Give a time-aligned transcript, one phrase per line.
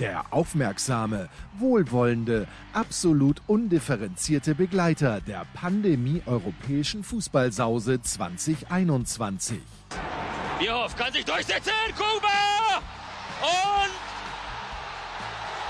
[0.00, 1.28] Der aufmerksame,
[1.58, 9.58] wohlwollende, absolut undifferenzierte Begleiter der Pandemie-europäischen Fußballsause 2021.
[10.58, 12.80] Bierhoff kann sich durchsetzen, Kuba!
[13.42, 13.92] Und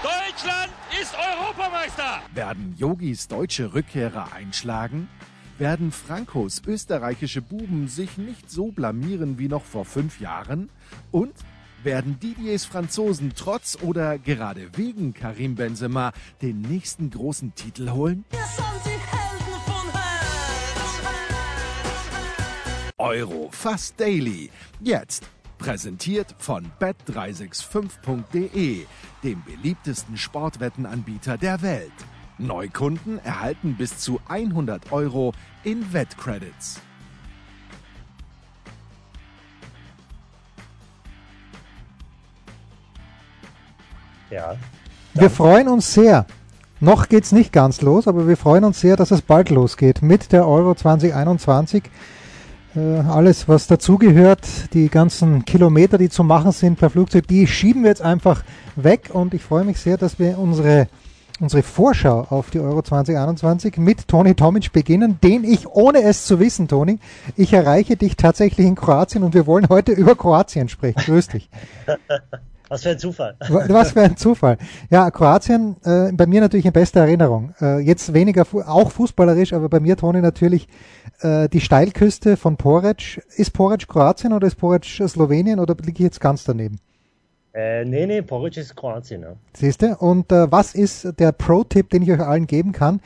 [0.03, 2.23] Deutschland ist Europameister!
[2.35, 5.09] Werden Yogis deutsche Rückkehrer einschlagen?
[5.59, 10.71] Werden Frankos österreichische Buben sich nicht so blamieren wie noch vor fünf Jahren?
[11.11, 11.35] Und
[11.85, 18.25] werden Didiers Franzosen trotz oder gerade wegen Karim Benzema den nächsten großen Titel holen?
[22.99, 24.51] Euro fast daily.
[24.81, 28.87] Jetzt präsentiert von bet365.de,
[29.23, 31.93] dem beliebtesten Sportwettenanbieter der Welt.
[32.39, 35.35] Neukunden erhalten bis zu 100 Euro
[35.65, 36.81] in Wettcredits.
[44.33, 44.57] Ja.
[45.13, 46.27] Wir freuen uns sehr.
[46.81, 50.01] Noch geht es nicht ganz los, aber wir freuen uns sehr, dass es bald losgeht
[50.01, 51.85] mit der Euro 2021.
[52.75, 57.83] Äh, alles, was dazugehört, die ganzen Kilometer, die zu machen sind per Flugzeug, die schieben
[57.83, 58.43] wir jetzt einfach
[58.75, 60.89] weg und ich freue mich sehr, dass wir unsere,
[61.39, 66.41] unsere Vorschau auf die Euro 2021 mit Toni Tomic beginnen, den ich, ohne es zu
[66.41, 66.99] wissen, Toni,
[67.37, 71.03] ich erreiche dich tatsächlich in Kroatien und wir wollen heute über Kroatien sprechen.
[71.05, 71.51] Grüß dich.
[72.73, 73.37] Was für ein Zufall.
[73.69, 74.57] Was für ein Zufall.
[74.89, 77.55] Ja, Kroatien, äh, bei mir natürlich in bester Erinnerung.
[77.61, 80.69] Äh, jetzt weniger, fu auch fußballerisch, aber bei mir, Toni, natürlich
[81.21, 83.23] äh, die Steilküste von Porec.
[83.37, 86.79] Ist Porec Kroatien oder ist Porec Slowenien oder liege ich jetzt ganz daneben?
[87.53, 89.21] Äh, nee, nee, Porridge ist Kroatien.
[89.21, 89.35] Ja.
[89.53, 89.95] Siehst du?
[89.97, 93.03] Und äh, was ist der Pro-Tipp, den ich euch allen geben kann?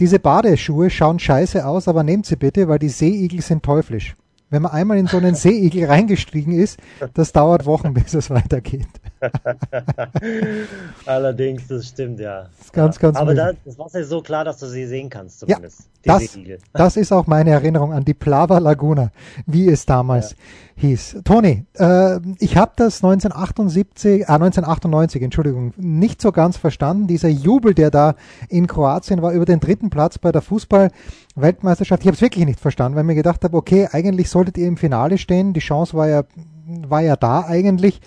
[0.00, 4.16] Diese Badeschuhe schauen scheiße aus, aber nehmt sie bitte, weil die Seeigel sind teuflisch.
[4.54, 6.78] Wenn man einmal in so einen Seeigel reingestiegen ist,
[7.14, 8.86] das dauert Wochen, bis es weitergeht.
[11.06, 12.42] Allerdings, das stimmt, ja.
[12.42, 15.08] Das ist ganz, ganz Aber da, das Wasser ist so klar, dass du sie sehen
[15.10, 15.88] kannst, Ja, zumindest.
[16.04, 19.10] die das, das ist auch meine Erinnerung an die Plava Laguna,
[19.46, 20.34] wie es damals
[20.76, 21.18] hieß.
[21.24, 27.06] Toni, äh, ich habe das 1978, äh, 1998, Entschuldigung, nicht so ganz verstanden.
[27.06, 28.14] Dieser Jubel, der da
[28.48, 32.02] in Kroatien war über den dritten Platz bei der Fußball-Weltmeisterschaft.
[32.02, 34.76] Ich habe es wirklich nicht verstanden, weil mir gedacht habe, okay, eigentlich solltet ihr im
[34.76, 35.52] Finale stehen.
[35.52, 36.24] Die Chance war ja,
[36.66, 38.00] war ja da eigentlich.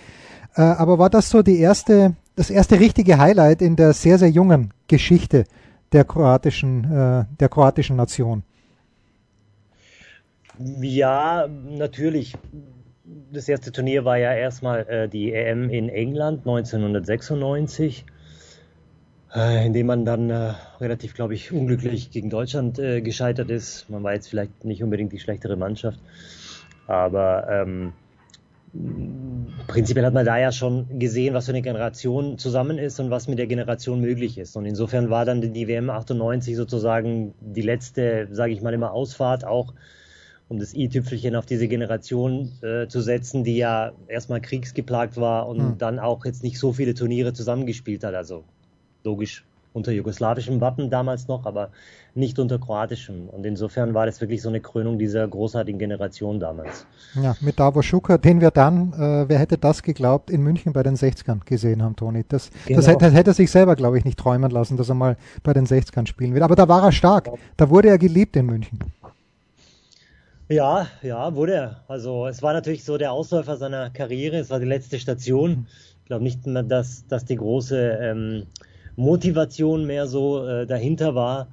[0.54, 4.30] Äh, aber war das so die erste, das erste richtige Highlight in der sehr, sehr
[4.30, 5.44] jungen Geschichte
[5.92, 8.42] der kroatischen, äh, der kroatischen Nation?
[10.58, 12.34] Ja, natürlich.
[13.32, 18.04] Das erste Turnier war ja erstmal äh, die EM in England 1996,
[19.34, 23.88] äh, in dem man dann äh, relativ, glaube ich, unglücklich gegen Deutschland äh, gescheitert ist.
[23.88, 26.00] Man war jetzt vielleicht nicht unbedingt die schlechtere Mannschaft,
[26.86, 27.92] aber ähm,
[29.68, 33.28] prinzipiell hat man da ja schon gesehen, was für eine Generation zusammen ist und was
[33.28, 34.56] mit der Generation möglich ist.
[34.56, 39.44] Und insofern war dann die WM 98 sozusagen die letzte, sage ich mal immer, Ausfahrt
[39.44, 39.74] auch
[40.48, 45.58] um das i-Tüpfelchen auf diese Generation äh, zu setzen, die ja erstmal kriegsgeplagt war und
[45.60, 45.78] Hm.
[45.78, 48.14] dann auch jetzt nicht so viele Turniere zusammengespielt hat.
[48.14, 48.44] Also
[49.04, 49.44] logisch
[49.78, 51.70] unter jugoslawischem Wappen damals noch, aber
[52.14, 53.28] nicht unter kroatischem.
[53.28, 56.84] Und insofern war das wirklich so eine Krönung dieser großartigen Generation damals.
[57.14, 60.82] Ja, mit Davor Schuker, den wir dann, äh, wer hätte das geglaubt, in München bei
[60.82, 62.24] den 60ern gesehen haben, Toni.
[62.28, 62.82] Das, das, Genau.
[62.82, 65.54] hätte, das hätte er sich selber, glaube ich, nicht träumen lassen, dass er mal bei
[65.54, 66.42] den 60ern spielen wird.
[66.42, 67.30] Aber da war er stark.
[67.56, 68.80] Da wurde er geliebt in München.
[70.48, 71.84] Ja, ja, wurde er.
[71.88, 75.66] Also es war natürlich so der Ausläufer seiner Karriere, es war die letzte Station.
[76.00, 78.46] Ich glaube nicht mehr, dass, dass die große ähm,
[78.98, 81.48] Motivation mehr so äh, dahinter war.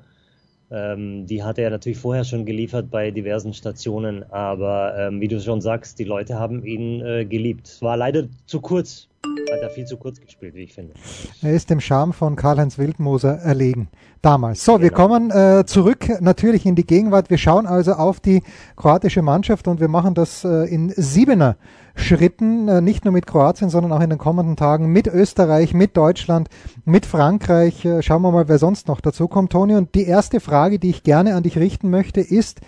[0.72, 5.40] Ähm, die hatte er natürlich vorher schon geliefert bei diversen Stationen, aber ähm, wie du
[5.40, 7.68] schon sagst, die Leute haben ihn äh, geliebt.
[7.68, 9.08] Es war leider zu kurz,
[9.52, 10.94] hat er viel zu kurz gespielt, wie ich finde.
[11.42, 13.88] Er ist dem Charme von Karl-Heinz Wildmoser erlegen.
[14.22, 14.66] Damals.
[14.66, 15.02] So, wir Genau.
[15.08, 17.30] kommen äh, zurück natürlich in die Gegenwart.
[17.30, 18.42] Wir schauen also auf die
[18.76, 21.58] kroatische Mannschaft und wir machen das äh, in siebener
[21.96, 25.96] Schritten, äh, nicht nur mit Kroatien, sondern auch in den kommenden Tagen mit Österreich, mit
[25.96, 26.50] Deutschland,
[26.86, 27.86] mit Frankreich.
[27.86, 29.76] Äh, schauen wir mal, wer sonst noch dazu kommt, Toni.
[29.76, 32.62] Und die erste Frage, die ich gerne an dich richten möchte, ist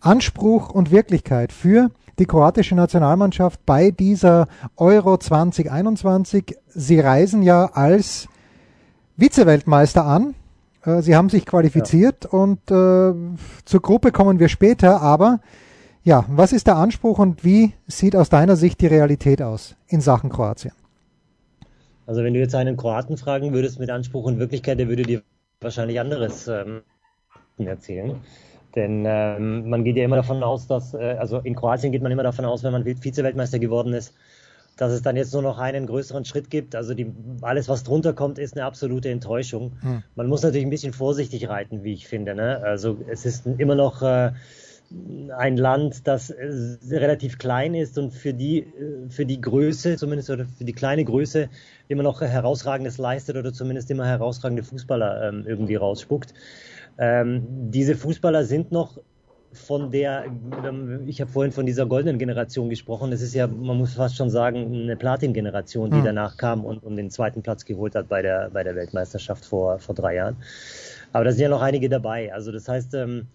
[0.00, 1.90] Anspruch und Wirklichkeit für
[2.20, 4.46] die kroatische Nationalmannschaft bei dieser
[4.76, 6.56] Euro 2021.
[6.68, 8.28] Sie reisen ja als
[9.16, 10.34] Vizeweltmeister an
[10.84, 12.30] Äh, sie haben sich qualifiziert ja.
[12.30, 13.14] und äh,
[13.64, 15.40] zur Gruppe kommen wir später, aber
[16.02, 20.00] ja, was ist der Anspruch und wie sieht aus deiner Sicht die Realität aus in
[20.00, 20.72] Sachen Kroatien?
[22.06, 25.22] Also wenn du jetzt einen Kroaten fragen würdest mit Anspruch und Wirklichkeit, der würde dir
[25.60, 26.80] wahrscheinlich anderes ähm,
[27.58, 28.16] erzählen.
[28.74, 32.12] Denn ähm, man geht ja immer davon aus, dass, äh, also in Kroatien geht man
[32.12, 34.14] immer davon aus, wenn man Vize-Weltmeister geworden ist,
[34.76, 36.74] dass es dann jetzt nur noch einen größeren Schritt gibt.
[36.74, 37.12] Also die,
[37.42, 39.72] alles, was drunter kommt, ist eine absolute Enttäuschung.
[39.80, 40.02] Hm.
[40.14, 42.34] Man muss natürlich ein bisschen vorsichtig reiten, wie ich finde.
[42.34, 42.62] Ne?
[42.62, 44.32] Also es ist immer noch äh,
[45.36, 46.50] ein Land, das äh,
[46.90, 51.04] relativ klein ist und für die, äh, für die Größe, zumindest oder für die kleine
[51.04, 51.48] Größe,
[51.88, 56.34] immer noch herausragendes leistet oder zumindest immer herausragende Fußballer ähm, irgendwie rausspuckt.
[56.98, 58.98] Ähm, diese Fußballer sind noch
[59.52, 60.26] von der,
[60.64, 63.12] ähm, ich habe vorhin von dieser goldenen Generation gesprochen.
[63.12, 66.04] Es ist ja, man muss fast schon sagen, eine Platin-Generation, die mhm.
[66.04, 69.78] danach kam und, und den zweiten Platz geholt hat bei der, bei der Weltmeisterschaft vor,
[69.78, 70.36] vor drei Jahren.
[71.12, 72.32] Aber da sind ja noch einige dabei.
[72.32, 73.26] Also das heißt, ähm,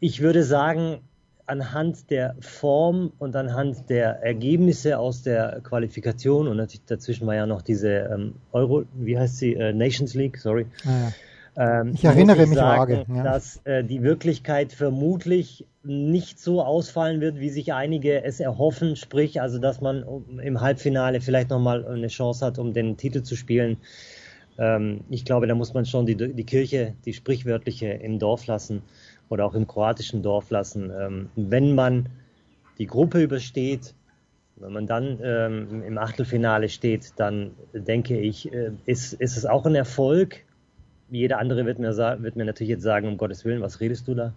[0.00, 1.00] ich würde sagen,
[1.46, 7.46] anhand der Form und anhand der Ergebnisse aus der Qualifikation und natürlich dazwischen war ja
[7.46, 10.66] noch diese ähm, Euro, wie heißt sie, äh, Nations League, sorry.
[10.84, 11.10] Ah,
[11.58, 13.22] ähm, ich erinnere ich mich sagen, vage, ja.
[13.24, 19.40] dass äh, die Wirklichkeit vermutlich nicht so ausfallen wird, wie sich einige es erhoffen, sprich
[19.40, 20.04] also, dass man
[20.42, 23.78] im Halbfinale vielleicht nochmal eine Chance hat, um den Titel zu spielen.
[24.56, 28.82] Ähm, ich glaube, da muss man schon die, die Kirche, die sprichwörtliche, im Dorf lassen
[29.28, 30.92] oder auch im kroatischen Dorf lassen.
[30.96, 32.08] Ähm, wenn man
[32.78, 33.94] die Gruppe übersteht,
[34.56, 39.66] wenn man dann ähm, im Achtelfinale steht, dann denke ich, äh, ist, ist es auch
[39.66, 40.44] ein Erfolg.
[41.10, 44.14] Jeder andere wird mir, wird mir natürlich jetzt sagen, um Gottes Willen, was redest du
[44.14, 44.32] da?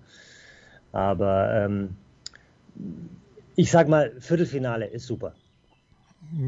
[0.92, 1.90] Aber ähm,
[3.56, 5.34] ich sag mal, Viertelfinale ist super.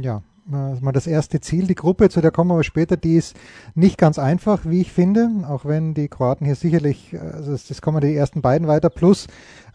[0.01, 1.67] Ja, mal das erste Ziel.
[1.67, 3.35] Die Gruppe, zu der kommen wir aber später, die ist
[3.75, 8.01] nicht ganz einfach, wie ich finde, auch wenn die Kroaten hier sicherlich, also das kommen
[8.01, 9.27] die ersten beiden weiter, plus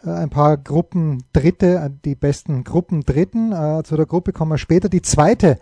[0.05, 3.53] äh, ein paar Gruppen Dritte, die besten Gruppen Dritten.
[3.53, 4.89] Äh, zu der Gruppe kommen wir später.
[4.89, 5.59] Die zweite,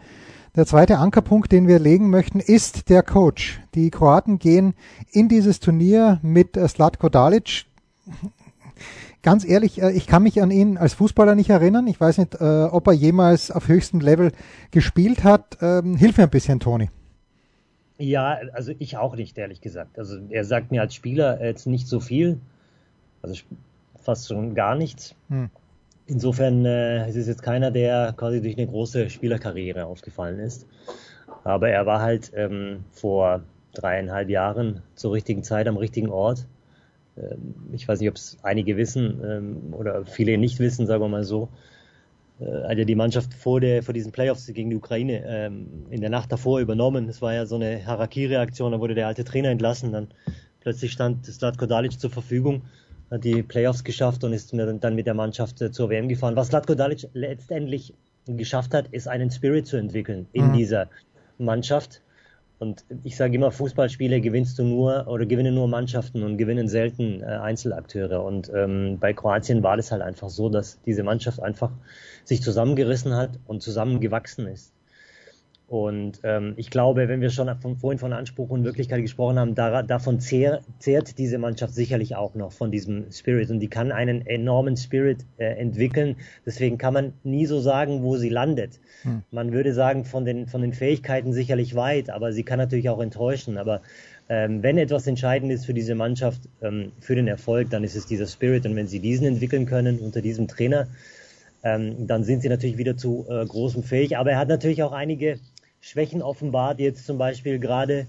[0.57, 3.61] der zweite Ankerpunkt, den wir legen möchten, ist der Coach.
[3.75, 4.75] Die Kroaten gehen
[5.13, 7.67] in dieses Turnier mit Slatko Dalic
[9.27, 11.89] ganz ehrlich, äh, ich kann mich an ihn als Fußballer nicht erinnern.
[11.89, 14.31] Ich weiß nicht, äh, ob er jemals auf höchstem Level
[14.71, 15.59] gespielt hat.
[15.61, 16.91] Ähm, hilf mir ein bisschen, Toni.
[17.99, 19.99] Ja, also ich auch nicht, ehrlich gesagt.
[19.99, 22.39] Also er sagt mir als Spieler jetzt nicht so viel.
[23.21, 23.35] Also
[24.01, 25.17] fast schon gar nichts.
[25.29, 25.51] Hm.
[26.07, 30.67] Insofern äh, es ist jetzt keiner, der quasi durch eine große Spielerkarriere aufgefallen ist.
[31.45, 33.43] Aber er war halt ähm, vor
[33.75, 36.47] dreieinhalb Jahren zur richtigen Zeit am richtigen Ort
[37.17, 41.09] ähm, ich weiß nicht, ob es einige wissen ähm, oder viele nicht wissen, sagen wir
[41.09, 41.49] mal so,
[42.41, 46.01] äh, hat ja die Mannschaft vor, der, vor diesen Playoffs gegen die Ukraine ähm, in
[46.01, 47.09] der Nacht davor übernommen.
[47.09, 50.09] Es war ja so eine Harakiri-Aktion, da wurde der alte Trainer entlassen, dann
[50.61, 52.63] plötzlich stand Slatko Dalic zur Verfügung,
[53.11, 56.37] hat die Playoffs geschafft und ist dann mit der Mannschaft äh, zur WM gefahren.
[56.37, 57.95] Was Slatko Dalic letztendlich
[58.27, 60.53] geschafft hat, ist einen Spirit zu entwickeln in mhm.
[60.55, 60.89] dieser
[61.39, 62.03] Mannschaft
[62.59, 67.23] und ich sage immer, Fußballspiele gewinnst du nur oder gewinnen nur Mannschaften und gewinnen selten
[67.23, 68.25] äh, Einzelakteure.
[68.25, 71.71] Und ähm, bei Kroatien war das halt einfach so, dass diese Mannschaft einfach
[72.25, 74.73] sich zusammengerissen hat und zusammengewachsen ist.
[75.69, 79.57] Und ähm, ich glaube, wenn wir schon von, vorhin von Anspruch und Wirklichkeit gesprochen haben,
[79.57, 83.51] da, davon zehr, zehrt diese Mannschaft sicherlich auch noch von diesem Spirit.
[83.51, 86.17] Und die kann einen enormen Spirit äh, entwickeln.
[86.45, 88.79] Deswegen kann man nie so sagen, wo sie landet.
[89.03, 89.23] Hm.
[89.33, 93.01] Man würde sagen, von den, von den Fähigkeiten sicherlich weit, aber sie kann natürlich auch
[93.01, 93.59] enttäuschen.
[93.59, 93.83] Aber
[94.29, 98.07] ähm, wenn etwas entscheidend ist für diese Mannschaft, ähm, für den Erfolg, dann ist es
[98.07, 98.67] dieser Spirit.
[98.67, 100.87] Und wenn sie diesen entwickeln können unter diesem Trainer,
[101.65, 104.17] ähm, dann sind sie natürlich wieder zu äh, großem fähig.
[104.17, 105.41] Aber er hat natürlich auch einige
[105.81, 108.07] Schwächen offenbart, jetzt zum Beispiel gerade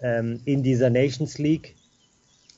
[0.00, 1.74] ähm, in dieser Nations League.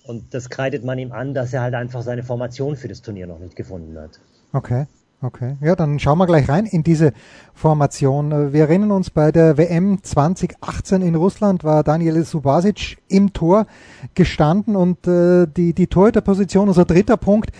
[0.05, 3.27] Und das kreidet man ihm an, dass er halt einfach seine Formation für das Turnier
[3.27, 4.21] noch nicht gefunden hat.
[4.53, 4.87] Okay.
[5.25, 7.13] Okay, ja, dann schauen wir gleich rein in diese
[7.55, 8.53] Formation.
[8.53, 13.69] Wir erinnern uns, bei der WM 2018 in Russland war Daniel Subasic im Tor
[14.15, 17.53] gestanden und äh, die, die Torhüterposition, unser dritter Punkt,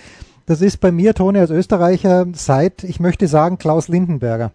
[0.47, 4.51] das ist bei mir, Toni, als Österreicher, seit, ich möchte sagen, Klaus Lindenberger.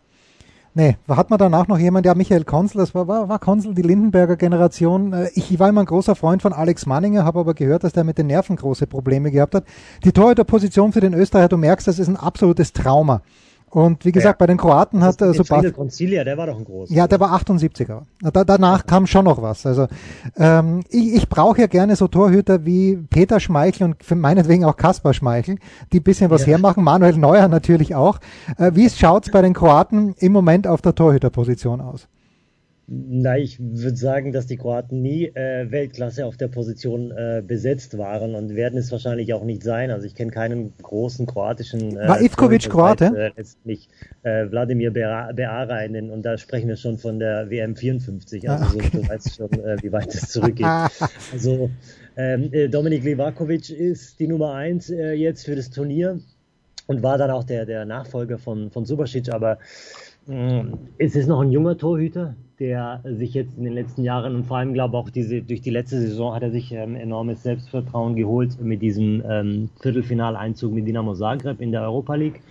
[0.78, 3.82] Nee, hat man danach noch jemand, ja, Michael Konzel, das war, war, war Konzel, die
[3.82, 5.12] Lindenberger Generation.
[5.12, 8.04] Äh, ich war immer ein großer Freund von Alex Manninger, habe aber gehört, dass der
[8.04, 9.64] mit den Nerven große Probleme gehabt hat.
[10.04, 13.24] Die Torhüterposition für den Österreicher, du merkst, das ist ein absolutes Trauma.
[13.78, 14.44] Und wie gesagt, ja.
[14.44, 16.92] bei den Kroaten hat er so also Concilia, der war doch ein großer.
[16.92, 18.06] Ja, der war 78er.
[18.22, 19.68] Da, danach kam schon noch was.
[19.68, 19.86] Also
[20.36, 24.78] ähm, ich, ich brauche ja gerne so Torhüter wie Peter Schmeichel und für meinetwegen auch
[24.78, 25.60] Kaspar Schmeichel,
[25.94, 26.54] die bisschen was ja.
[26.54, 26.84] hermachen.
[26.84, 28.18] Manuel Neuer natürlich auch.
[28.58, 32.08] Äh, wie schaut's bei den Kroaten im Moment auf der Torhüterposition aus?
[32.90, 37.98] Na, ich würde sagen, dass die Kroaten nie äh, Weltklasse auf der Position äh, besetzt
[37.98, 39.92] waren und werden es wahrscheinlich auch nicht sein.
[39.92, 41.98] Also ich kenne keinen großen kroatischen.
[41.98, 43.08] Äh, War Ivkovic Kroate?
[43.08, 43.90] Äh, letztlich
[44.24, 48.50] äh, Wladimir Beara in den, und da sprechen wir schon von der WM 54.
[48.50, 48.90] Also ah, okay.
[48.94, 50.66] so, du weißt schon, äh, wie weit es zurückgeht.
[51.34, 51.70] also
[52.16, 56.22] ähm, äh, Dominik Livakovic ist die Nummer eins äh, jetzt für das Turnier
[56.86, 59.60] und war dann auch der, der Nachfolger von, von Subasic, aber
[60.98, 64.58] es ist noch ein junger Torhüter, der sich jetzt in den letzten Jahren und vor
[64.58, 68.60] allem, glaube auch diese, durch die letzte Saison hat er sich ähm, enormes Selbstvertrauen geholt
[68.60, 72.42] mit diesem ähm, Viertelfinaleinzug mit Dinamo Zagreb in der Europa League.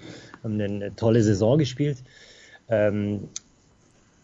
[0.44, 1.98] Haben eine tolle Saison gespielt.
[2.68, 3.28] Ähm,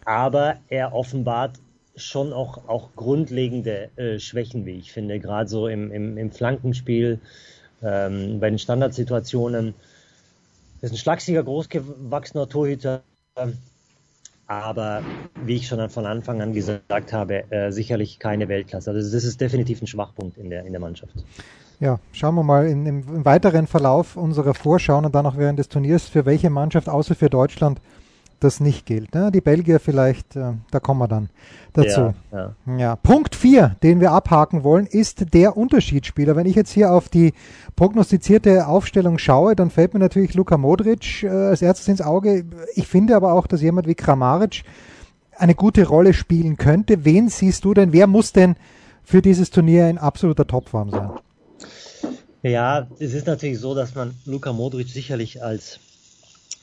[0.04, 1.58] aber er offenbart
[1.96, 7.20] schon auch, auch grundlegende äh, Schwächen, wie ich finde, gerade so im, im, im Flankenspiel,
[7.82, 9.74] ähm, bei den Standardsituationen.
[10.80, 13.02] Er ist ein schlagsiger, großgewachsener Torhüter,
[14.60, 15.02] aber
[15.44, 18.90] wie ich schon von Anfang an gesagt habe, äh, sicherlich keine Weltklasse.
[18.90, 21.12] Also das ist definitiv ein Schwachpunkt in der, in der Mannschaft.
[21.80, 25.68] Ja, schauen wir mal in, im weiteren Verlauf unserer Vorschauen und dann auch während des
[25.68, 27.80] Turniers, für welche Mannschaft außer für Deutschland
[28.44, 29.14] das nicht gilt.
[29.14, 29.30] Ne?
[29.32, 31.28] Die Belgier vielleicht, äh, da kommen wir dann
[31.72, 32.14] dazu.
[32.30, 32.76] Ja, ja.
[32.76, 32.96] ja.
[32.96, 36.36] Punkt 4, den wir abhaken wollen, ist der Unterschiedsspieler.
[36.36, 37.32] Wenn ich jetzt hier auf die
[37.76, 42.44] prognostizierte Aufstellung schaue, dann fällt mir natürlich Luka Modric äh, als erstes ins Auge.
[42.74, 44.64] Ich finde aber auch, dass jemand wie Kramaric
[45.36, 47.04] eine gute Rolle spielen könnte.
[47.04, 47.92] Wen siehst du denn?
[47.92, 48.56] Wer muss denn
[49.02, 51.10] für dieses Turnier in absoluter Topform sein?
[52.42, 55.78] Ja, es ist natürlich so, dass man Luka Modric sicherlich als,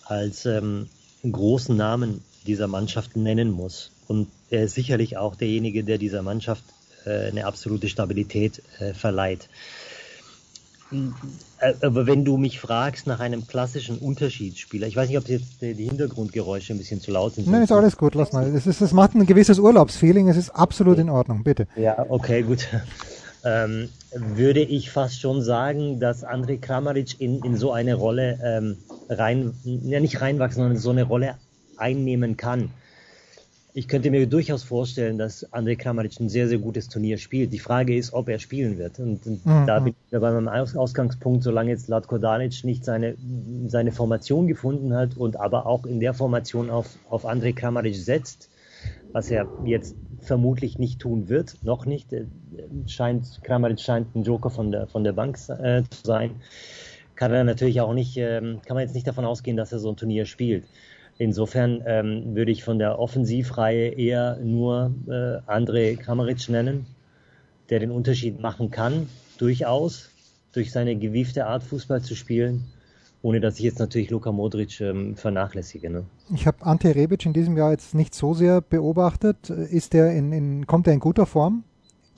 [0.06, 0.90] als ähm,
[1.24, 3.92] großen Namen dieser Mannschaft nennen muss.
[4.08, 6.64] Und er ist sicherlich auch derjenige, der dieser Mannschaft
[7.06, 9.50] äh, eine absolute Stabilität äh, verleiht.
[10.92, 15.62] Äh, aber wenn du mich fragst nach einem klassischen Unterschiedsspieler, ich weiß nicht, ob jetzt
[15.62, 17.48] die Hintergrundgeräusche ein bisschen zu laut sind.
[17.48, 18.48] Nein, ist alles gut, lass mal.
[18.56, 21.68] Es, ist, es macht ein gewisses Urlaubsfeeling, es ist absolut in Ordnung, bitte.
[21.76, 22.68] Ja, okay, gut.
[23.44, 28.78] Ähm, würde ich fast schon sagen, dass André Kramaric in, in so eine Rolle ähm,
[29.10, 31.36] rein, ja nicht reinwachsen, sondern so eine Rolle
[31.78, 32.72] einnehmen kann.
[33.74, 37.54] Ich könnte mir durchaus vorstellen, dass André Kramaric ein sehr, sehr gutes Turnier spielt.
[37.54, 39.00] Die Frage ist, ob er spielen wird.
[39.00, 39.68] Und, und mhm.
[39.68, 43.16] da bin ich bei meinem Ausgangspunkt, solange jetzt Latko Dalic nicht seine,
[43.68, 48.50] seine Formation gefunden hat und aber auch in der Formation auf, auf André Kramaric setzt,
[49.12, 52.10] was er jetzt vermutlich nicht tun wird, noch nicht.
[52.88, 56.32] Scheint, Kramaric scheint ein Joker von der, von der Bank äh, zu sein
[57.20, 59.90] kann er natürlich auch nicht, ähm, kann man jetzt nicht davon ausgehen, dass er so
[59.90, 60.64] ein Turnier spielt.
[61.18, 66.86] Insofern ähm, würde ich von der Offensivreihe eher nur äh, André Kramaric nennen,
[67.70, 70.12] der den Unterschied machen kann, durchaus,
[70.54, 72.64] durch seine gewiefte Art Fußball zu spielen,
[73.22, 75.90] ohne dass ich jetzt natürlich Luka Modric ähm, vernachlässige.
[75.90, 76.06] Ne?
[76.34, 79.50] Ich habe Ante Rebic in diesem Jahr jetzt nicht so sehr beobachtet.
[79.50, 81.66] Ist der in, in, kommt er in guter Form?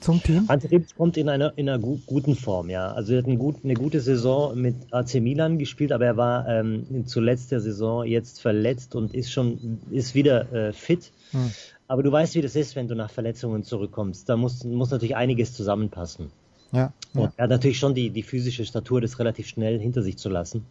[0.02, 0.44] Zum Team?
[0.48, 2.92] Ante Rebic kommt in einer, in einer gu guten Form, ja.
[2.92, 6.48] Also er hat eine, gut, eine gute Saison mit AC Milan gespielt, aber er war
[6.48, 11.12] ähm, zuletzt der Saison jetzt verletzt und ist schon ist wieder äh, fit.
[11.30, 11.50] Hm.
[11.88, 14.28] Aber du weißt, wie das ist, wenn du nach Verletzungen zurückkommst.
[14.28, 16.30] Da muss, muss natürlich einiges zusammenpassen.
[16.72, 17.20] Ja, ja.
[17.20, 20.28] Und er hat natürlich schon die, die physische Statur, das relativ schnell hinter sich zu
[20.28, 20.64] lassen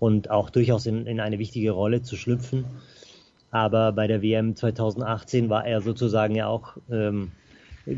[0.00, 2.64] und auch durchaus in, in eine wichtige Rolle zu schlüpfen.
[3.52, 7.32] Aber bei der WM 2018 war er sozusagen ja auch ähm,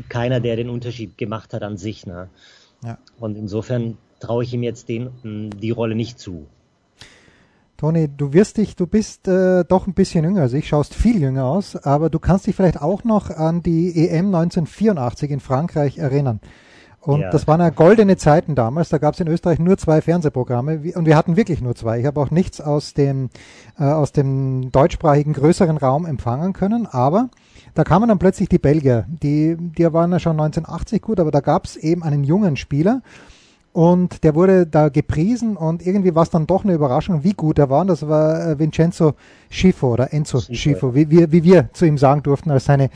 [0.09, 2.05] keiner, der den Unterschied gemacht hat an sich.
[2.05, 2.29] Ne?
[2.83, 2.97] Ja.
[3.19, 6.47] Und insofern traue ich ihm jetzt den, die Rolle nicht zu.
[7.77, 11.21] Toni, du wirst dich, du bist äh, doch ein bisschen jünger als ich, schaust viel
[11.21, 15.97] jünger aus, aber du kannst dich vielleicht auch noch an die EM 1984 in Frankreich
[15.97, 16.39] erinnern.
[17.01, 17.29] Und ja.
[17.29, 18.87] das waren ja goldene Zeiten damals.
[18.87, 21.99] Da gab es in Österreich nur zwei Fernsehprogramme und wir hatten wirklich nur zwei.
[21.99, 23.29] Ich habe auch nichts aus dem,
[23.77, 27.29] äh, aus dem deutschsprachigen größeren Raum empfangen können, aber
[27.73, 31.39] da kamen dann plötzlich die Belgier, die, die waren ja schon 1980 gut, aber da
[31.39, 33.01] gab es eben einen jungen Spieler
[33.73, 37.57] und der wurde da gepriesen und irgendwie war es dann doch eine Überraschung, wie gut
[37.57, 37.81] er war.
[37.81, 39.15] Und das war äh, Vincenzo
[39.49, 42.91] Schifo oder Enzo Schifo, wie, wie, wie wir zu ihm sagen durften, als seine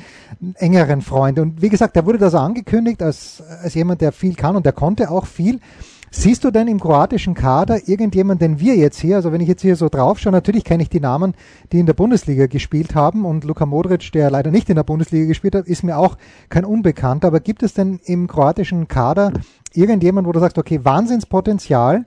[0.53, 1.41] engeren Freunde.
[1.41, 4.67] Und wie gesagt, der wurde da so angekündigt als, als jemand, der viel kann und
[4.67, 5.59] der konnte auch viel.
[6.09, 9.61] Siehst du denn im kroatischen Kader irgendjemand, den wir jetzt hier, also wenn ich jetzt
[9.61, 11.33] hier so drauf schaue, natürlich kenne ich die Namen,
[11.71, 15.25] die in der Bundesliga gespielt haben und Luka Modric, der leider nicht in der Bundesliga
[15.25, 16.17] gespielt hat, ist mir auch
[16.49, 19.33] kein Unbekannter, aber gibt es denn im kroatischen Kader
[19.73, 22.05] irgendjemand, wo du sagst, okay, Wahnsinnspotenzial,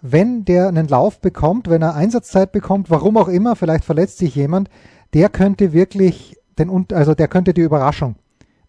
[0.00, 4.34] wenn der einen Lauf bekommt, wenn er Einsatzzeit bekommt, warum auch immer, vielleicht verletzt sich
[4.34, 4.68] jemand,
[5.14, 8.16] der könnte wirklich den, also der könnte die Überraschung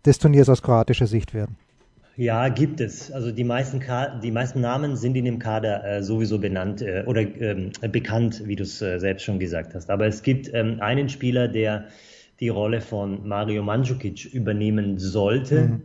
[0.05, 1.57] des Turniers aus kroatischer Sicht werden.
[2.19, 3.13] Ja, gibt es.
[3.13, 3.79] Also die meisten,
[4.21, 8.57] die meisten Namen sind in dem Kader äh, sowieso benannt äh, oder ähm, bekannt, wie
[8.57, 9.89] du es äh, selbst schon gesagt hast.
[9.89, 11.85] Aber es gibt ähm, einen Spieler, der,
[12.41, 15.81] die Rolle von Mario Mandzukic übernehmen sollte, mhm.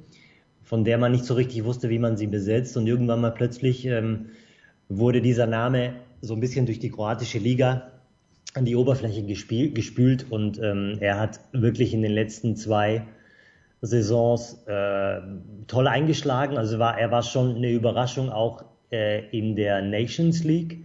[0.64, 2.76] von der man nicht so richtig wusste, wie man sie besetzt.
[2.76, 4.30] Und irgendwann mal plötzlich ähm,
[4.88, 7.92] wurde dieser Name so ein bisschen durch die kroatische Liga
[8.54, 13.06] an die Oberfläche gespielt, gespült und ähm, er hat wirklich in den letzten zwei
[13.84, 15.20] Saisons äh,
[15.66, 16.56] toll eingeschlagen.
[16.56, 20.84] Also war, er war schon eine Überraschung auch äh, in der Nations League.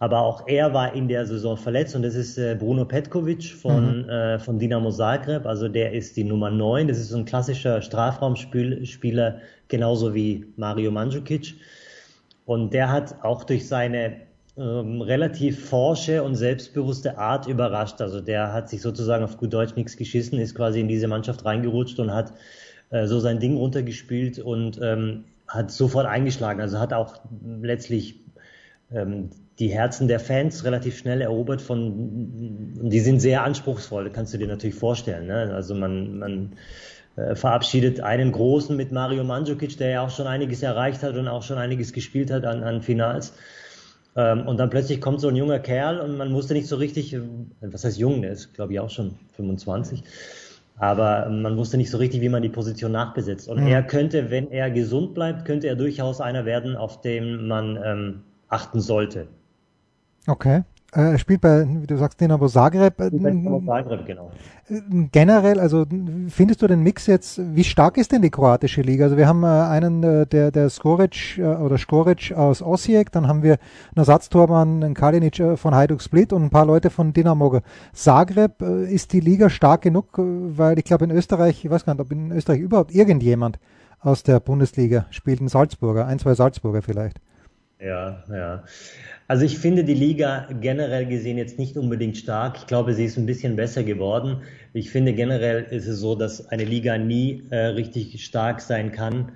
[0.00, 4.02] Aber auch er war in der Saison verletzt und das ist äh, Bruno Petkovic von,
[4.02, 4.08] mhm.
[4.08, 5.46] äh, von Dinamo Zagreb.
[5.46, 6.88] Also der ist die Nummer 9.
[6.88, 9.38] Das ist so ein klassischer Strafraumspieler,
[9.68, 11.54] genauso wie Mario Mandzukic.
[12.44, 14.16] Und der hat auch durch seine
[14.56, 18.00] ähm, relativ forsche und selbstbewusste Art überrascht.
[18.00, 21.44] Also der hat sich sozusagen auf gut Deutsch nichts geschissen, ist quasi in diese Mannschaft
[21.44, 22.32] reingerutscht und hat
[22.90, 26.60] äh, so sein Ding runtergespielt und ähm, hat sofort eingeschlagen.
[26.60, 27.20] Also hat auch
[27.60, 28.20] letztlich
[28.92, 31.92] ähm, die Herzen der Fans relativ schnell erobert von,
[32.90, 35.26] die sind sehr anspruchsvoll, kannst du dir natürlich vorstellen.
[35.26, 35.52] Ne?
[35.54, 36.52] Also man, man
[37.16, 41.28] äh, verabschiedet einen Großen mit Mario Mandzukic, der ja auch schon einiges erreicht hat und
[41.28, 43.34] auch schon einiges gespielt hat an, an Finals.
[44.16, 47.14] Ähm, und dann plötzlich kommt so ein junger Kerl und man wusste nicht so richtig,
[47.14, 47.20] äh,
[47.60, 50.02] was heißt jung, der ist glaube ich auch schon 25.
[50.76, 53.48] Aber man wusste nicht so richtig, wie man die Position nachbesetzt.
[53.48, 53.68] Und mhm.
[53.68, 58.22] er könnte, wenn er gesund bleibt, könnte er durchaus einer werden, auf den man ähm,
[58.48, 59.28] achten sollte.
[60.26, 60.62] Okay.
[60.94, 62.96] Äh, er spielt bei, wie du sagst, Dinamo Zagreb.
[62.98, 64.30] Dinamo Zagreb, genau.
[64.68, 65.84] Äh, generell, also
[66.28, 69.04] findest du den Mix jetzt, wie stark ist denn die kroatische Liga?
[69.04, 73.54] Also wir haben äh, einen, der, der Skoric oder Skoric aus Osijek, dann haben wir
[73.54, 77.60] einen Ersatztormann, einen Kalinic von Hajduk Split und ein paar Leute von Dinamo
[77.92, 78.62] Zagreb.
[78.62, 80.06] Ist die Liga stark genug?
[80.16, 83.58] Weil ich glaube in Österreich, ich weiß gar nicht, ob in Österreich überhaupt irgendjemand
[84.00, 87.20] aus der Bundesliga spielt, ein Salzburger, ein, zwei Salzburger vielleicht.
[87.80, 88.62] Ja, ja.
[89.26, 92.58] Also ich finde die Liga generell gesehen jetzt nicht unbedingt stark.
[92.58, 94.42] Ich glaube, sie ist ein bisschen besser geworden.
[94.74, 99.32] Ich finde generell ist es so, dass eine Liga nie äh, richtig stark sein kann.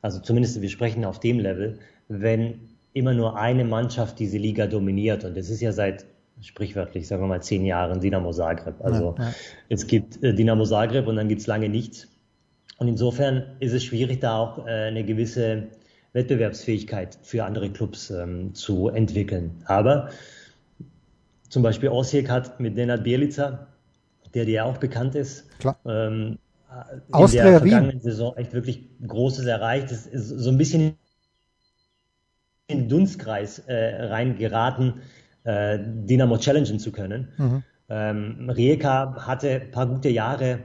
[0.00, 1.78] Also zumindest wir sprechen auf dem Level,
[2.08, 2.60] wenn
[2.94, 5.24] immer nur eine Mannschaft diese Liga dominiert.
[5.24, 6.06] Und das ist ja seit
[6.40, 8.74] sprichwörtlich, sagen wir mal, zehn Jahren Dynamo Zagreb.
[8.80, 9.34] Also ja, ja.
[9.68, 12.08] es gibt äh, Dynamo Zagreb und dann gibt es lange nichts.
[12.78, 15.64] Und insofern ist es schwierig, da auch äh, eine gewisse
[16.16, 19.62] Wettbewerbsfähigkeit für andere Clubs ähm, zu entwickeln.
[19.66, 20.08] Aber
[21.50, 23.68] zum Beispiel Osijek hat mit Nenad Bielica,
[24.34, 25.44] der dir auch bekannt ist,
[25.84, 26.38] ähm,
[27.08, 28.00] in Austria der vergangenen Wien.
[28.00, 29.92] Saison echt wirklich Großes erreicht.
[29.92, 30.96] Es ist so ein bisschen
[32.66, 35.02] in den Dunstkreis äh, reingeraten,
[35.44, 37.28] äh, Dynamo challengen zu können.
[37.36, 37.62] Mhm.
[37.88, 40.60] Ähm, Rijeka hatte ein paar gute Jahre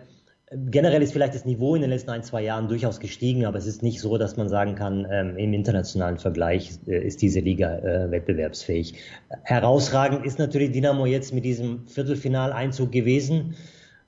[0.54, 3.68] Generell ist vielleicht das Niveau in den letzten ein, zwei Jahren durchaus gestiegen, aber es
[3.68, 7.78] ist nicht so, dass man sagen kann, ähm, im internationalen Vergleich äh, ist diese Liga
[7.78, 8.96] äh, wettbewerbsfähig.
[9.44, 13.56] Herausragend ist natürlich Dynamo jetzt mit diesem Viertelfinaleinzug gewesen,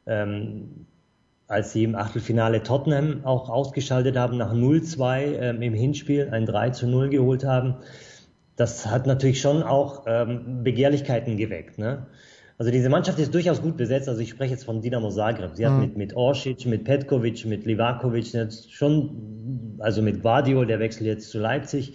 [0.06, 0.86] ähm,
[1.48, 6.72] als sie im Achtelfinale Tottenham auch ausgeschaltet haben, nach 0-2 ähm, im Hinspiel ein 3
[6.72, 7.76] zu 0 geholt haben.
[8.58, 11.78] Das hat natürlich schon auch ähm, Begehrlichkeiten geweckt.
[11.78, 12.06] Ne?
[12.58, 14.08] Also diese Mannschaft ist durchaus gut besetzt.
[14.08, 15.56] Also ich spreche jetzt von Dinamo Zagreb.
[15.56, 15.70] Sie mhm.
[15.70, 21.08] hat mit, mit Orsic, mit Petkovic, mit Livakovic jetzt schon, also mit Guardiol, der wechselt
[21.08, 21.94] jetzt zu Leipzig,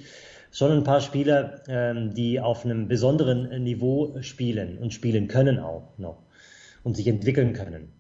[0.50, 5.96] schon ein paar Spieler, ähm, die auf einem besonderen Niveau spielen und spielen können auch
[5.98, 6.22] noch
[6.82, 7.92] und sich entwickeln können.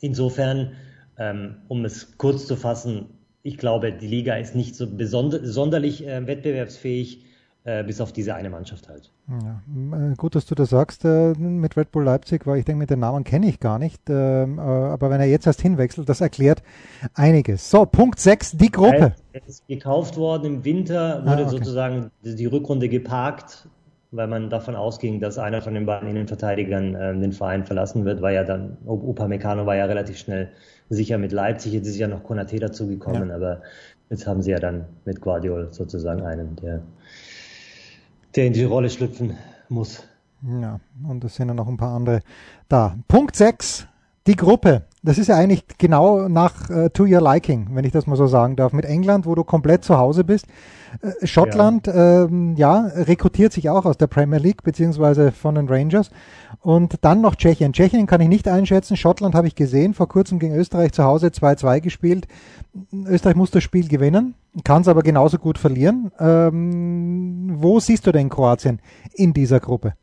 [0.00, 0.72] Insofern,
[1.18, 3.06] ähm, um es kurz zu fassen,
[3.42, 7.35] ich glaube, die Liga ist nicht so besonder, sonderlich äh, wettbewerbsfähig äh,
[7.84, 9.10] bis auf diese eine Mannschaft halt.
[9.28, 12.78] Ja, äh, gut, dass du das sagst äh, mit Red Bull Leipzig, weil ich denke,
[12.78, 14.02] mit den Namen kenne ich gar nicht.
[14.08, 16.62] Ähm, äh, aber wenn er jetzt erst hinwechselt, das erklärt
[17.14, 17.68] einiges.
[17.68, 19.14] So, Punkt 6, die Gruppe.
[19.32, 21.58] Er ist gekauft worden im Winter, wurde ah, okay.
[21.58, 23.68] sozusagen die Rückrunde geparkt,
[24.12, 28.22] weil man davon ausging, dass einer von den beiden Innenverteidigern äh, den Verein verlassen wird,
[28.22, 30.50] weil ja dann Upamecano war ja relativ schnell
[30.88, 31.72] sicher mit Leipzig.
[31.72, 33.34] Jetzt ist ja noch Konate dazugekommen, ja.
[33.34, 33.62] aber
[34.08, 36.82] jetzt haben sie ja dann mit Guardiol sozusagen einen, der
[38.36, 39.36] der in die Rolle schlüpfen
[39.68, 40.04] muss.
[40.42, 42.20] Ja, und es sind ja noch ein paar andere
[42.68, 42.96] da.
[43.08, 43.86] Punkt 6,
[44.26, 44.84] die Gruppe.
[45.06, 48.26] Das ist ja eigentlich genau nach uh, To Your Liking, wenn ich das mal so
[48.26, 48.72] sagen darf.
[48.72, 50.46] Mit England, wo du komplett zu Hause bist.
[51.00, 52.24] Äh, Schottland, ja.
[52.24, 56.10] Ähm, ja, rekrutiert sich auch aus der Premier League beziehungsweise von den Rangers.
[56.60, 57.72] Und dann noch Tschechien.
[57.72, 58.96] Tschechien kann ich nicht einschätzen.
[58.96, 62.26] Schottland habe ich gesehen, vor kurzem gegen Österreich zu Hause 2-2 gespielt.
[63.06, 66.10] Österreich muss das Spiel gewinnen, kann es aber genauso gut verlieren.
[66.18, 68.80] Ähm, wo siehst du denn Kroatien
[69.14, 69.94] in dieser Gruppe?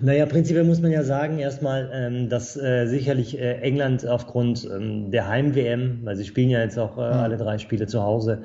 [0.00, 5.10] Naja, prinzipiell muss man ja sagen, erstmal, ähm, dass äh, sicherlich äh, England aufgrund ähm,
[5.10, 8.42] der Heim-WM, weil sie spielen ja jetzt auch äh, alle drei Spiele zu Hause,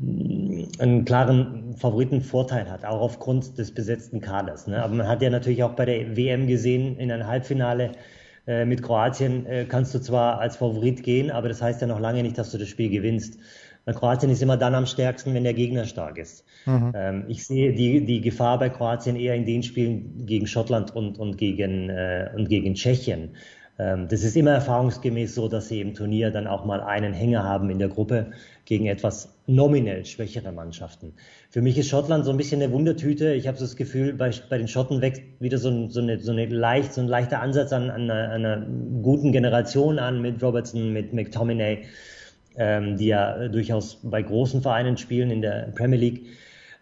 [0.00, 4.66] einen klaren Favoritenvorteil hat, auch aufgrund des besetzten Kaders.
[4.66, 4.82] Ne?
[4.82, 7.92] Aber man hat ja natürlich auch bei der WM gesehen, in einem Halbfinale
[8.46, 12.00] Äh, mit Kroatien äh, kannst du zwar als Favorit gehen, aber das heißt ja noch
[12.00, 13.38] lange nicht, dass du das Spiel gewinnst.
[13.92, 16.44] Kroatien ist immer dann am stärksten, wenn der Gegner stark ist.
[16.64, 16.92] Mhm.
[16.94, 21.18] Ähm, ich sehe die, die Gefahr bei Kroatien eher in den Spielen gegen Schottland und,
[21.18, 23.30] und, gegen, äh, und gegen Tschechien.
[23.78, 27.42] Ähm, das ist immer erfahrungsgemäß so, dass sie im Turnier dann auch mal einen Hänger
[27.42, 28.30] haben in der Gruppe
[28.64, 31.14] gegen etwas nominell schwächere Mannschaften.
[31.50, 33.34] Für mich ist Schottland so ein bisschen eine Wundertüte.
[33.34, 36.20] Ich habe so das Gefühl, bei, bei den Schotten wächst wieder so ein, so eine,
[36.20, 38.66] so eine leicht, so ein leichter Ansatz an, an, einer, einer
[39.02, 41.84] guten Generation an mit Robertson, mit McTominay
[42.56, 46.26] ähm, die ja durchaus bei großen Vereinen spielen in der Premier League.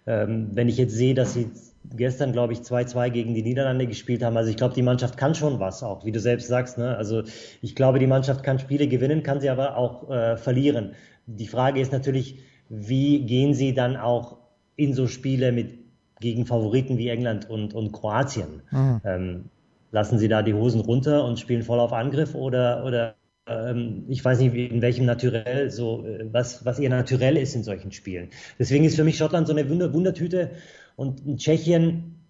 [0.06, 1.50] Ähm, wenn ich jetzt sehe, dass sie
[1.90, 4.36] gestern, glaube ich, 2-2 gegen die Niederlande gespielt haben.
[4.36, 6.78] Also ich glaube, die Mannschaft kann schon was auch, wie du selbst sagst.
[6.78, 6.96] Ne?
[6.96, 7.22] Also
[7.60, 10.92] ich glaube, die Mannschaft kann Spiele gewinnen, kann sie aber auch äh, verlieren.
[11.26, 14.38] Die Frage ist natürlich, wie gehen sie dann auch
[14.76, 15.78] in so Spiele mit
[16.20, 18.62] gegen Favoriten wie England und, und Kroatien?
[18.70, 19.00] Mhm.
[19.04, 19.44] Ähm,
[19.90, 24.38] lassen sie da die Hosen runter und spielen voll auf Angriff oder, oder ich weiß
[24.38, 28.28] nicht, in welchem Naturell, so, äh, was, was ihr Naturell ist in solchen Spielen.
[28.58, 30.52] Deswegen ist für mich Schottland so eine Wunder Wundertüte
[30.94, 32.20] und Tschechien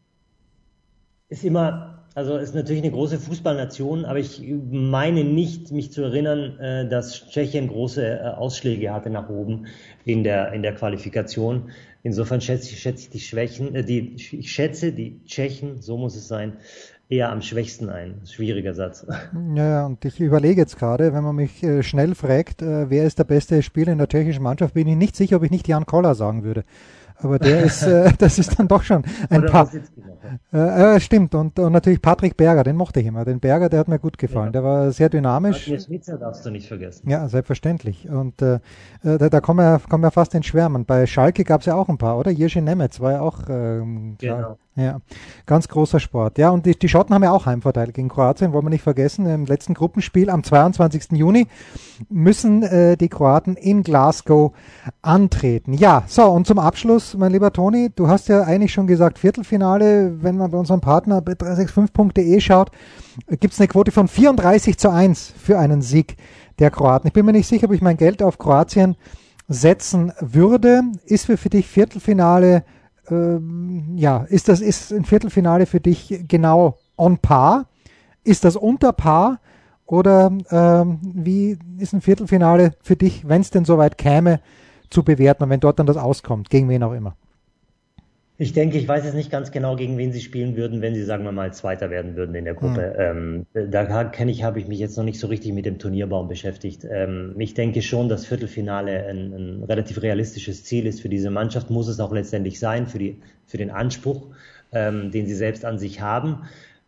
[1.29, 6.59] ist immer, also ist natürlich eine große Fußballnation, aber ich meine nicht, mich zu erinnern,
[6.59, 9.67] äh, dass Tschechien große äh, Ausschläge hatte nach oben
[10.07, 11.73] in der, in der Qualifikation.
[12.03, 16.27] Insofern schätze ich, schätze ich die Schwächen, die, ich schätze die Tschechen, so muss es
[16.27, 16.57] sein,
[17.13, 18.23] eher am schwächsten ein.
[18.25, 19.07] Schwieriger Satz.
[19.55, 23.19] Ja, und ich überlege jetzt gerade, wenn man mich äh, schnell fragt, äh, wer ist
[23.19, 25.85] der beste Spieler in der tschechischen Mannschaft, bin ich nicht sicher, ob ich nicht Jan
[25.85, 26.65] Koller sagen würde.
[27.19, 29.71] Aber der ist, äh, das ist dann doch schon ein paar.
[30.53, 33.25] Äh, äh, stimmt, und, und natürlich Patrick Berger, den mochte ich immer.
[33.25, 34.47] Den Berger, der hat mir gut gefallen.
[34.47, 34.53] Ja.
[34.53, 35.67] Der war sehr dynamisch.
[35.67, 37.09] Matthias Schmitzer darfst du nicht vergessen.
[37.09, 38.09] Ja, selbstverständlich.
[38.09, 38.61] Und äh,
[39.03, 40.85] da, da kommen, wir, kommen wir fast ins Schwärmen.
[40.85, 42.31] Bei Schalke gab es ja auch ein paar, oder?
[42.31, 44.57] Jerzy Nemetz war ja auch ähm, genau.
[44.75, 45.01] Ja,
[45.45, 46.39] ganz großer Sport.
[46.39, 49.27] Ja, und die, die Schotten haben ja auch Heimvorteil gegen Kroatien, wollen wir nicht vergessen.
[49.27, 51.13] Im letzten Gruppenspiel am 22.
[51.13, 51.47] Juni
[52.09, 54.53] müssen äh, die Kroaten in Glasgow
[55.03, 55.75] antreten.
[55.75, 60.23] Ja, so, und zum Abschluss, mein lieber Toni, du hast ja eigentlich schon gesagt, Viertelfinale,
[60.23, 62.71] wenn man bei unserem Partner bei 365.de schaut,
[63.29, 66.17] gibt es eine Quote von 34 zu 1 für einen Sieg
[66.59, 67.09] der Kroaten.
[67.09, 68.97] Ich bin mir nicht sicher, ob ich mein Geld auf Kroatien
[69.49, 70.81] setzen würde.
[71.05, 72.65] Ist für dich Viertelfinale
[73.13, 77.67] ähm, ja, ist das ist ein Viertelfinale für dich genau on par?
[78.25, 79.41] Ist das unter par?
[79.87, 84.41] Oder ähm, wie ist ein Viertelfinale für dich, wenn es denn soweit käme,
[84.91, 87.15] zu bewerten und wenn dort dann das auskommt, gegen wen auch immer?
[88.43, 91.05] Ich denke, ich weiß jetzt nicht ganz genau, gegen wen sie spielen würden, wenn sie,
[91.05, 92.93] sagen wir mal, Zweiter werden würden in der Gruppe.
[92.99, 93.47] Mhm.
[93.55, 96.27] Ähm, da kenne ich, habe ich mich jetzt noch nicht so richtig mit dem Turnierbaum
[96.27, 96.85] beschäftigt.
[96.91, 101.71] Ähm, ich denke schon, dass Viertelfinale ein, ein, relativ realistisches Ziel ist für diese Mannschaft,
[101.71, 104.27] muss es auch letztendlich sein, für, die, für den Anspruch,
[104.73, 106.39] ähm, den sie selbst an sich haben.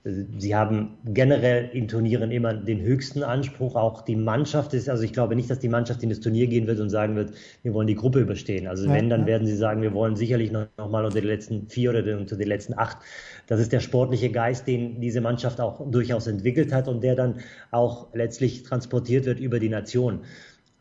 [0.07, 3.75] Sie haben generell in Turnieren immer den höchsten Anspruch.
[3.75, 6.67] Auch die Mannschaft ist, also ich glaube nicht, dass die Mannschaft in das Turnier gehen
[6.67, 8.67] wird und sagen wird, wir wollen die Gruppe überstehen.
[8.67, 11.71] Also wenn, dann werden sie sagen, wir wollen sicherlich noch, noch mal unter die letzten
[11.71, 12.99] vier oder unter die letzten acht.
[13.47, 17.37] Das ist der sportliche Geist, den diese Mannschaft auch durchaus entwickelt hat und der dann
[17.71, 20.21] auch letztlich transportiert wird über die Nation.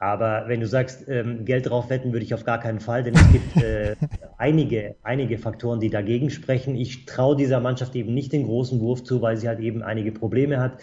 [0.03, 3.13] Aber wenn du sagst, ähm, Geld drauf wetten, würde ich auf gar keinen Fall, denn
[3.15, 3.95] es gibt äh,
[4.37, 6.75] einige, einige Faktoren, die dagegen sprechen.
[6.75, 10.11] Ich traue dieser Mannschaft eben nicht den großen Wurf zu, weil sie halt eben einige
[10.11, 10.73] Probleme hat.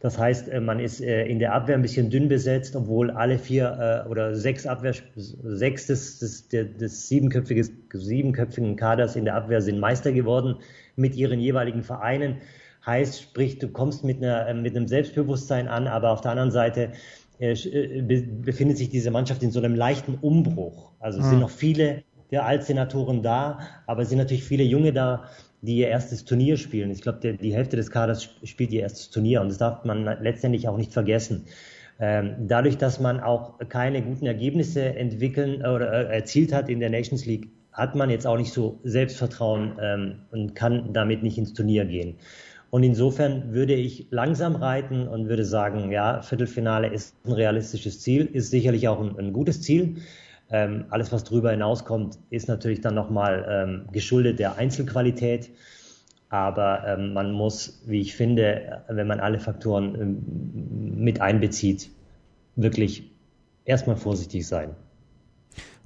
[0.00, 3.38] Das heißt, äh, man ist äh, in der Abwehr ein bisschen dünn besetzt, obwohl alle
[3.38, 9.80] vier äh, oder sechs Abwehr, sechs des, des, des siebenköpfigen Kaders in der Abwehr sind
[9.80, 10.56] Meister geworden
[10.96, 12.38] mit ihren jeweiligen Vereinen.
[12.86, 16.92] Heißt, sprich, du kommst mit, einer, mit einem Selbstbewusstsein an, aber auf der anderen Seite
[17.42, 20.92] befindet sich diese Mannschaft in so einem leichten Umbruch.
[21.00, 21.40] Also es sind hm.
[21.40, 25.24] noch viele der Altsenatoren da, aber es sind natürlich viele Junge da,
[25.60, 26.90] die ihr erstes Turnier spielen.
[26.90, 30.66] Ich glaube, die Hälfte des Kaders spielt ihr erstes Turnier und das darf man letztendlich
[30.68, 31.44] auch nicht vergessen.
[32.00, 36.90] Ähm, dadurch, dass man auch keine guten Ergebnisse entwickeln oder äh, erzielt hat in der
[36.90, 41.54] Nations League, hat man jetzt auch nicht so Selbstvertrauen ähm, und kann damit nicht ins
[41.54, 42.16] Turnier gehen.
[42.74, 48.24] Und insofern würde ich langsam reiten und würde sagen, ja, Viertelfinale ist ein realistisches Ziel,
[48.24, 49.96] ist sicherlich auch ein, ein gutes Ziel.
[50.48, 55.50] Ähm, alles, was darüber hinauskommt, ist natürlich dann nochmal ähm, geschuldet der Einzelqualität.
[56.30, 61.90] Aber ähm, man muss, wie ich finde, wenn man alle Faktoren ähm, mit einbezieht,
[62.56, 63.12] wirklich
[63.66, 64.70] erstmal vorsichtig sein.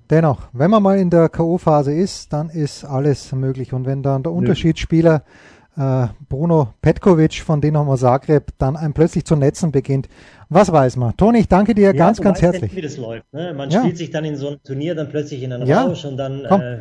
[0.08, 3.72] Dennoch, wenn man mal in der K.O.-Phase ist, dann ist alles möglich.
[3.72, 9.36] Und wenn dann der Unterschiedsspieler äh, Bruno Petkovic von Dinamo Zagreb dann ein plötzlich zu
[9.36, 10.08] netzen beginnt.
[10.48, 11.16] Was weiß man?
[11.16, 12.62] Toni, ich danke dir ja, ganz, ganz herzlich.
[12.62, 13.30] Nicht, wie das läuft.
[13.32, 13.52] Ne?
[13.52, 13.80] Man ja.
[13.80, 15.82] spielt sich dann in so einem Turnier dann plötzlich in einen ja.
[15.82, 16.78] Rausch und dann äh,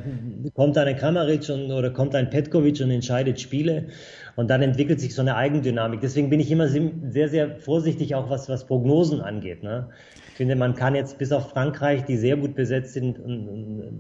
[0.54, 3.88] kommt ein Kamaric und, oder kommt ein Petkovic und entscheidet Spiele
[4.36, 6.00] und dann entwickelt sich so eine Eigendynamik.
[6.00, 9.64] Deswegen bin ich immer sehr, sehr vorsichtig, auch was, was Prognosen angeht.
[9.64, 9.90] Ne?
[10.30, 13.20] Ich finde, man kann jetzt bis auf Frankreich, die sehr gut besetzt sind,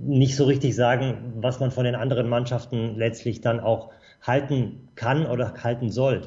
[0.05, 3.89] nicht so richtig sagen, was man von den anderen Mannschaften letztlich dann auch
[4.25, 6.21] halten kann oder halten soll.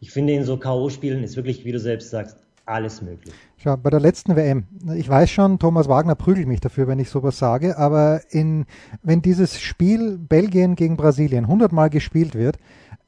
[0.00, 3.32] Ich finde, in so K.O.-Spielen ist wirklich, wie du selbst sagst, alles möglich.
[3.58, 7.08] Schau, bei der letzten WM, ich weiß schon, Thomas Wagner prügelt mich dafür, wenn ich
[7.08, 8.66] sowas sage, aber in,
[9.02, 12.58] wenn dieses Spiel Belgien gegen Brasilien hundertmal gespielt wird,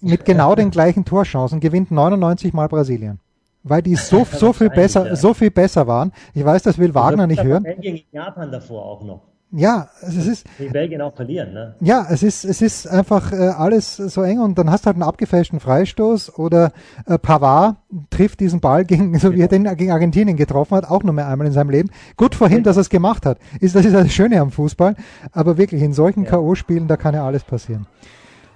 [0.01, 3.19] mit genau den gleichen Torchancen, gewinnt 99 Mal Brasilien.
[3.65, 6.13] Weil die so, so viel besser, so viel besser waren.
[6.35, 7.65] Ich weiß, das will Wagner nicht hören.
[7.65, 9.23] Belgien gegen Japan davor auch noch.
[9.51, 10.47] Ja, es ist.
[10.59, 11.75] Die Belgien auch verlieren, ne?
[11.81, 14.97] Ja, es ist, es ist einfach äh, alles so eng und dann hast du halt
[14.97, 16.73] einen abgefälschten Freistoß oder
[17.07, 17.77] äh, Pavard
[18.11, 21.29] trifft diesen Ball gegen, so wie er den gegen Argentinien getroffen hat, auch nur mehr
[21.29, 21.91] einmal in seinem Leben.
[22.19, 23.39] Gut vor ihm, dass er es gemacht hat.
[23.59, 24.97] Ist, das ist das Schöne am Fußball.
[25.33, 26.31] Aber wirklich, in solchen ja.
[26.31, 27.87] K.O.-Spielen, da kann ja alles passieren.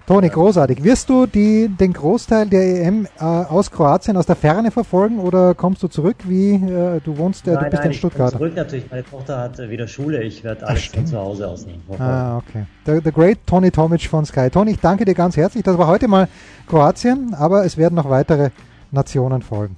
[0.05, 0.83] Toni, großartig.
[0.83, 5.53] Wirst du die, den Großteil der EM äh, aus Kroatien aus der Ferne verfolgen oder
[5.53, 6.17] kommst du zurück?
[6.25, 8.33] Wie äh, du wohnst, äh, nein, du bist nein, in Stuttgart.
[8.33, 8.91] Ich zurück natürlich.
[8.91, 10.21] Meine Tochter hat äh, wieder Schule.
[10.23, 11.65] Ich werde alles von zu Hause aus
[11.99, 12.65] Ah, okay.
[12.85, 14.49] The, the Great Tony Tomic von Sky.
[14.49, 15.63] Toni, ich danke dir ganz herzlich.
[15.63, 16.27] Das war heute mal
[16.67, 18.49] Kroatien, aber es werden noch weitere
[18.91, 19.77] Nationen folgen.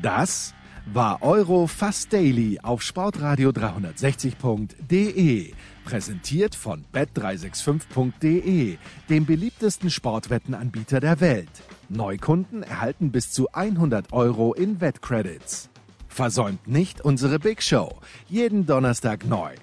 [0.00, 0.54] Das
[0.86, 5.52] war Euro Fast Daily auf Sportradio 360.de.
[5.84, 11.50] Präsentiert von bet365.de, dem beliebtesten Sportwettenanbieter der Welt.
[11.88, 15.68] Neukunden erhalten bis zu 100 Euro in Wettcredits.
[16.08, 19.54] Versäumt nicht unsere Big Show, jeden Donnerstag neu.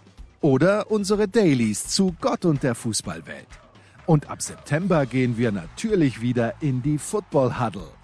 [0.42, 3.48] Oder unsere Dailies zu Gott und der Fußballwelt.
[4.06, 7.99] Und ab September gehen wir natürlich wieder in die Football Huddle